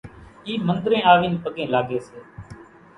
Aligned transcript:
اِي 0.45 0.53
منۮرين 0.67 1.03
آوين 1.11 1.33
پڳين 1.43 1.67
لاڳي 1.73 1.99
سي 2.07 2.17